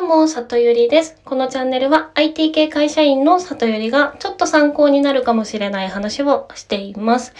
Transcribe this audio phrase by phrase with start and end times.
[0.00, 1.20] どうも、里ゆりです。
[1.26, 7.34] このチャンネルは IT 系会社員の里ゆりがちょっと参考になるかもしれない話をしています。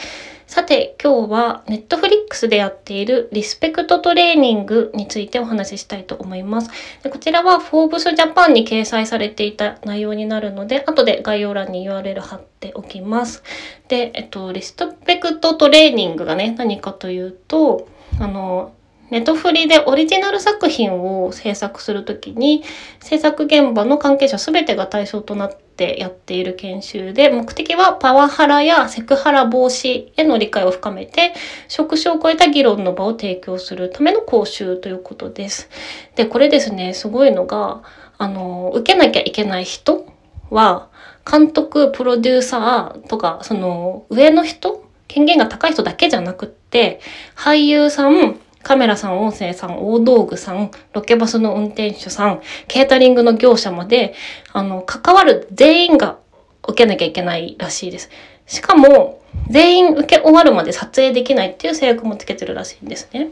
[0.46, 6.70] さて、今日は Netflix でやっているリスペクトトレーニングについてお話ししたいと思います。
[7.02, 13.42] でこちらは Forbes Japan に掲載されていた内容になるので、後で概要欄に URL 貼っておきます。
[13.88, 17.88] で、えっと、リスペクトトレーニングがね、何かというと、
[18.20, 18.74] あの、
[19.10, 22.62] ネットフリでオリジナル作品を制作するときに、
[23.00, 31.32] 制作現場の関係者すべてが対象となってやっている研修で、目的はパワハラやセクハラ防止への理解を深めて、
[31.68, 35.68] 職種を超えた議論の場を提供するための講習ということです。
[36.14, 37.82] で、これですね、すごいのが、
[38.18, 40.06] あの、受けなきゃいけない人
[40.50, 40.88] は、
[41.30, 47.00] 監督、プロデューサーとか、その、上の人権限が高い人だけじゃなくって、
[47.34, 54.14] 俳優さん、カメラさん、音声さん、大道具さん、ロケバスの運転手さん、ケータリングの業者まで、
[54.52, 56.18] あの、関わる全員が
[56.66, 58.10] 受けなきゃいけないらしいです。
[58.46, 63.30] しかも、全員受け終わるまで撮影できないっていう制約もつけてるらしいんですね。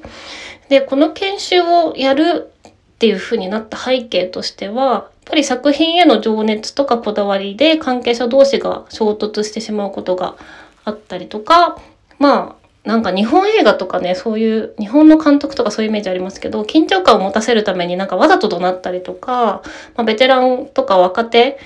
[0.69, 10.37] で、この研修をやるっていう風になった背景としては、やっぱり作品への情熱とかこだわりで関係者同士が衝突してしまうことが
[10.85, 11.79] あったりとか、
[12.19, 19.63] まあ、なんか日本映画とかね、そういう、日本の監督とかそういうイメージありますけど、緊張感を持たせるためになんかわざと怒鳴ったりとか、
[19.97, 21.59] まあ、ベテランとか若手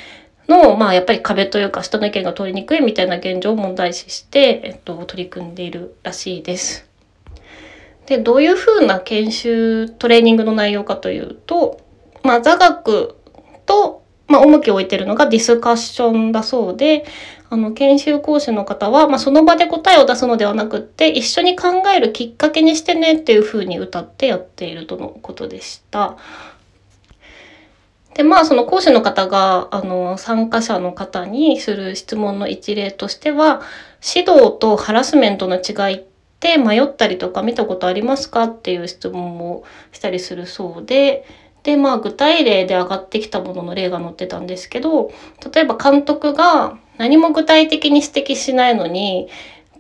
[0.48, 6.88] の、まあやっぱり壁というか人の意見が通りにくいみたいな現状を問題視して、えっと、取り組んでいるらしいです。
[8.06, 11.80] で、どういうふうな研修、トレーニングの内容かというと、
[12.22, 13.16] まあ座学
[13.64, 17.04] と、まあ重きを置いてるのがディスカッションだそうで、
[17.52, 26.16] あの、研修講師の方は、まあ、その場で答えを出すのではなくって、一緒に考えるきっかけにしてねっていう風に歌ってやっているとのことでした。
[28.14, 33.60] で、まあ、その講師の方が、あの、参加者の方にする質問の一例としては、
[34.02, 36.04] 指導とハラスメントの違いっ
[36.40, 39.62] て迷ったりとか見たことありますかっていう質問を
[39.92, 41.26] したりするそうで、
[41.64, 45.12] で、まあ、具体例で上がってきたものの例が載ってたんですけど、
[45.54, 49.28] 例えば監督が何も具体的に指摘しないのに、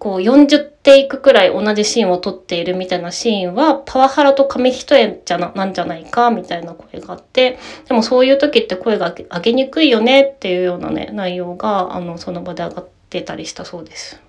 [0.00, 14.20] こう40テイクくらい同じシーンを撮っているみたいなシーンは、パワハラと紙一重じゃな、なんじゃないか、みたいな声があって、でもそういう時って声が上げにくいよねっていうようなね、内容が、あの、その場で上がってたりしたそうです。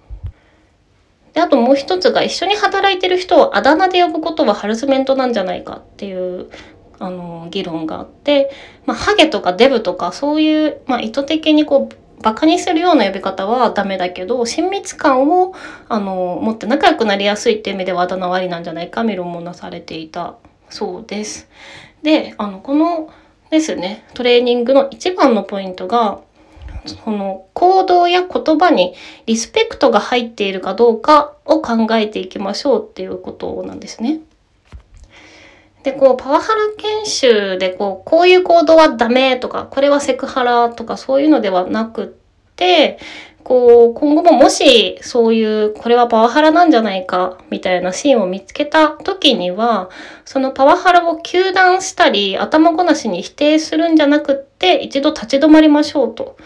[1.33, 6.51] で、あともう一つが一緒に働いてる人をあだ名で呼ぶことはハラスメントなんじゃないかっていう
[6.99, 8.51] あの議論があって、
[8.85, 15.53] まあ、ハゲとかデブとかそういう、まあ、意図的にこうバカにするような呼び方はダメだけど親密感を
[15.89, 20.35] あの持って仲良くなりやすいっていう意味ではあだ名はありなんじゃないか議論もなされていた
[20.69, 21.47] そうです。
[22.01, 23.13] であのこの
[23.51, 26.21] ですねトレーニングの一番のポイントが
[26.85, 28.95] その行動や言葉に
[29.25, 34.19] リスペクトが入っているかどうかを考えていきましょうっていうことなんですね。
[35.83, 42.07] で、こう、パワハラ研修で、こう、こういう行動はダメとか、これはセクハラとか、そういうのではなくっ
[42.55, 42.97] て、
[43.43, 49.89] こう、今後ももし、そういう、これはパワハラなんじゃないか、みたいなシーンを見つけた時には、
[50.23, 56.37] そのパワハラを糾弾したり、頭ごなしに否定するんじゃなくって、一度立ち止まりましょうと。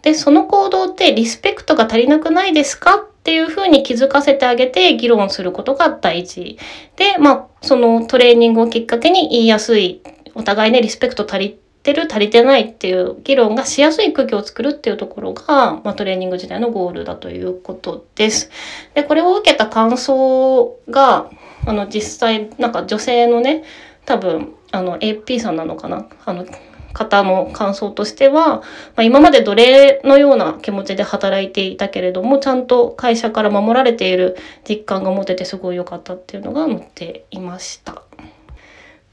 [0.00, 6.58] で、その行動ってリスペクトが足りなくないですかっていうふうに気づかせてあげて議論することが大事。
[6.96, 10.00] で、まあ、そのトレーニングをきっかけに言いやすい、
[10.34, 18.50] お互いね、リスペクト足りてる、足りてないっていう議論がしやすい空気を作るっていうところが、まあ、トレーニング時代のゴールだということです。
[18.94, 21.30] で、これを受けた感想が、
[21.66, 23.62] あの、実際、なんか女性のね、
[24.06, 26.08] 多分、あの、AP さんなのかな？
[26.24, 26.46] あの、
[26.92, 28.62] 方の感想としては、ま
[28.96, 34.36] あ、今まで奴隷のような気持ちで働いていたけれども、ちゃんと会社から守られている
[34.68, 38.02] 実感が持ててすごい良かったっていうのが載っていました。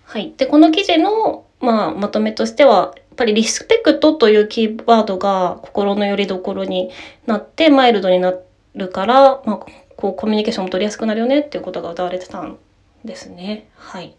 [0.05, 0.33] はい。
[0.37, 6.91] で、この記事の、まあ、まとめとしては、やっぱりリスペクトというキーワードが心の拠り所に
[7.25, 8.33] なって、マイルドにな
[8.75, 9.57] るから、まあ、
[9.95, 12.57] こう、コミュニケーションも取りやすくなるよねっていうことが歌われてたん
[13.03, 13.67] ですね。
[13.75, 14.15] はい。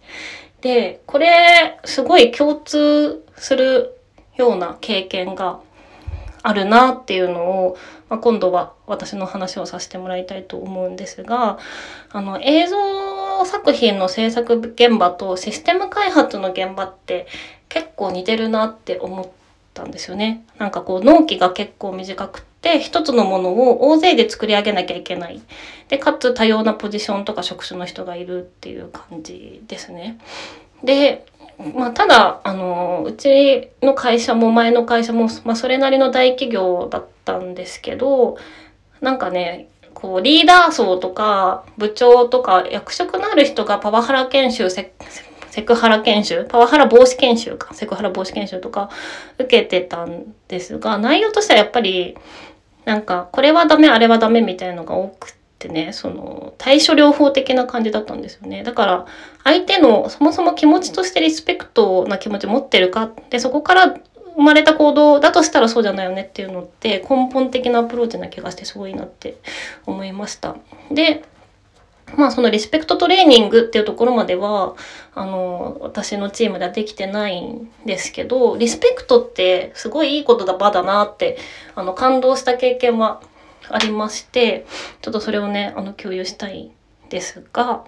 [0.66, 3.96] で、これ、すごい共通する
[4.36, 5.60] ような経験が
[6.42, 7.76] あるなっていうのを、
[8.08, 11.60] まあ、今度は私の話をさせてもらいたいと思うんですが、
[12.10, 17.28] あの、映像作品の制作現場とシステム開発の現場って
[17.68, 19.28] 結構似てるなって思っ
[19.72, 20.44] たんですよね。
[20.58, 25.40] なんかこう、納期が結構短くて、一つのものを大勢で作り上げなきゃいけない。
[25.88, 30.18] で、かつ多様なポジションとか職種の人がいるっていう感じですね。
[30.82, 31.26] で、
[31.74, 38.36] まあ、ただあのうちの会社も前の会社も、まあ、それなりの大企業だったんですけど
[39.00, 44.92] なんかねこうリーダー層とか部長とか役職のある人がパワハラ研修セ
[45.50, 48.90] セクハラ研修パワハラ防止研修かセクハラ防止研修とか
[49.38, 52.14] 受けてたんですが内容としてはやっぱり
[52.86, 59.06] なんかこれはダメあれはダメみたいなのが多くってねその対処療法的な感じだったんですよねだから
[59.42, 63.96] 相手のそもそも気持ちとしてリスペクトな気持ち持ってるかでそこから
[64.36, 69.38] 生まれた行動だとしたらそうじゃないよねっていうのって根本的なアプローチな気がしてすごいなって
[69.86, 70.56] 思いました。
[70.92, 71.24] で
[72.14, 74.76] まあそのリスペクトトレーニングっていうところまでは
[75.14, 81.38] あの私のチームではできてないんですけどリスペクトってすごいいいことだ場だなって
[81.74, 83.20] あの感動した経験は
[83.68, 84.66] ありまして
[85.02, 86.72] ちょっとそれをねあの共有したいん
[87.08, 87.84] ですが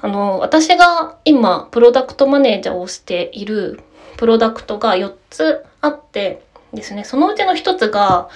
[0.00, 3.80] あの私が今プロダクトマネージャーをしている
[4.16, 6.42] プロダクトが4つあって
[6.74, 8.28] ですね、そのうちの1つが、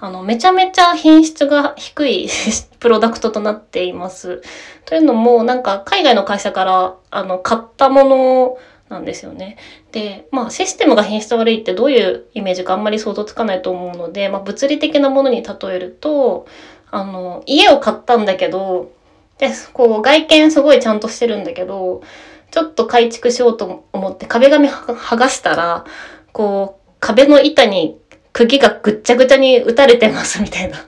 [0.00, 2.28] あの、めちゃめちゃ品質が低い
[2.80, 4.42] プロダクトとなっています。
[4.84, 8.58] というのも、なんか海外の会社から、あの、買ったもの
[8.88, 9.56] なんですよね。
[9.92, 16.46] で、まあ、システムが品質悪いってどういうイメージかあんまり想像つかないと思うので、まあ、物理的なものに例えると、
[16.90, 18.90] あの、家を買ったんだけど、
[19.38, 22.02] で、こう、外見すごいちゃんとしてるんだけど、
[22.50, 25.84] ちょっと改築しようと思って壁紙剥がしたら、
[26.32, 27.98] こう、壁の板に
[28.32, 30.78] 釘がぐっちゃぐちゃに打たれてますみたいな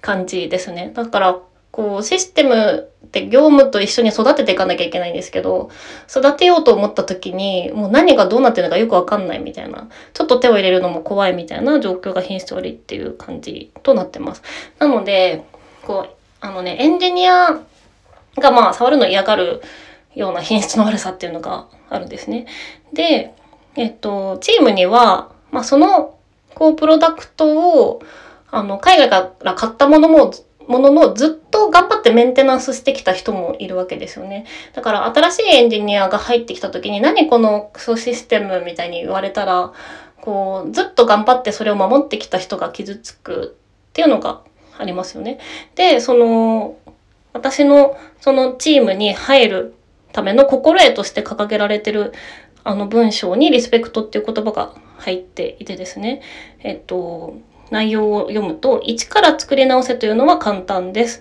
[0.00, 0.92] 感じですね。
[0.94, 1.36] だから、
[1.72, 5.70] こう、システムって業務と一緒に育てていかなきゃいけないんですけど、
[6.08, 14.42] 育てようと思った時に、もう何がどうなってるのかよくわかんないみたいな、ちょっと手を入れるのも怖いみたいな状況が品質悪いっていう感じとなってます。
[14.78, 15.42] なので、
[15.82, 17.58] こう、あのね、エンジニア
[18.38, 19.60] がまあ触るの嫌がる
[20.14, 22.46] ような品質の悪さっていうのがあるんですね。
[22.92, 23.34] で、
[23.74, 26.18] えっと、チームには、まあ、その、
[26.56, 28.02] こう、プロダクトを、
[28.50, 30.34] あの、海外から買ったものも、
[30.66, 34.46] もののずっと頑張ってメンテナンスしてきた人もいるわけですよね。
[34.72, 39.72] だから新しいエンジニアが入ってきた時に何このクソシステムみたいに言われたら、
[40.20, 43.56] こう、ずっと頑張ってそれを守ってきた人が傷つく
[43.90, 44.40] っていうのが
[44.76, 45.38] ありますよね。
[45.76, 46.76] で、その、
[47.32, 49.74] 私のそのチームに入る
[50.14, 52.12] ための心得として掲げられてる
[52.64, 56.22] あの文章にリスペクトっていう言葉が入っていてですね、
[56.60, 57.36] えっと、
[57.70, 61.20] 内容を読むと、一から作り直せというのは簡単です。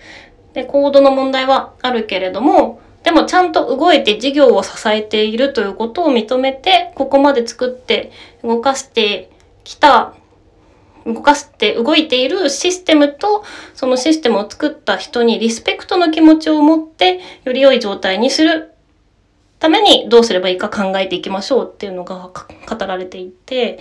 [0.53, 8.11] で、コードの問題はあるけれども、でもちゃんと動いて事業を支えているということを認めて、ここまで作って
[8.41, 9.29] 動かして
[9.65, 10.13] きた、
[11.05, 13.43] 動かして動いているシステムと、
[13.73, 18.72] そのシステムを作った人にリスペクトの気持ちを持って、より良い状態にする
[19.63, 22.29] ためにどうすればいいか考えていきましょうっていうのが
[22.69, 23.79] 語られていて、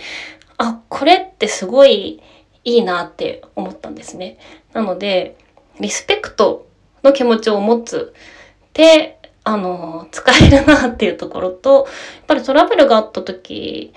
[0.57, 2.21] あ、これってすごい
[2.63, 4.37] いいなって思ったんですね。
[4.71, 5.35] なので、
[5.81, 6.67] リスペクト
[7.03, 8.13] の気持ちを持つ
[8.71, 11.85] で、あの、使えるなっていうところと、やっ
[12.27, 13.93] ぱりトラブルがあった時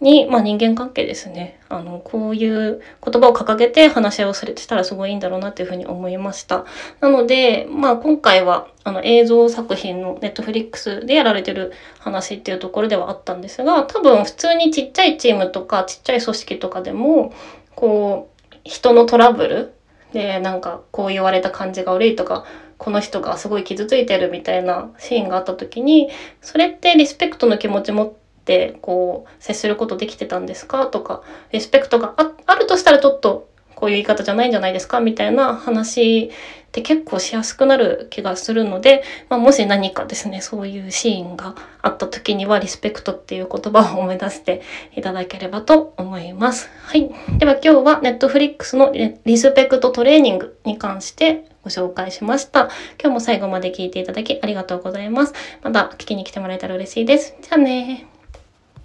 [0.00, 1.58] に、まあ人間関係ですね。
[1.68, 6.64] あの、こういう言葉を掲げて話し合いをされてたらすごいいいんだろうなっていうふうに思いました。
[7.00, 17.32] なので、まあ今回は、あの映像作品のネットフリックスでやられてる話っていうところではあったんですが、多分普通にちっちゃいチームとかちっちゃい組織とかでも、
[17.74, 19.72] こう、人のトラブル
[20.12, 22.44] で、なんかこう言われた感じが悪いとか、
[22.78, 26.10] この人がすごい傷ついてるみたいなシーンがあった時に、
[26.42, 30.86] それってリスペクトの気持ち持ってってこう接することできてたんですか？
[30.86, 35.00] とかリスペクトがあるとしたらちょっとこういう言い方じゃないんじゃないですか？
[35.00, 36.30] みたいな話っ
[36.70, 44.62] て結構しやすくなる気がするので、まあ、もし何かですねそういうシーンがあった時にはリスペクトっていう言葉を思い出して
[44.94, 46.70] いただければと思います。
[46.82, 47.10] はい。
[47.38, 48.92] では今日は Netflix の
[49.24, 52.68] リスペクトトレーニングに関してご紹介しました。
[53.00, 55.34] 今日も最後まで聞いていただきありがとうございます。
[55.62, 57.34] また聞きに来てもらえたら嬉しいです。
[57.42, 58.06] じゃあね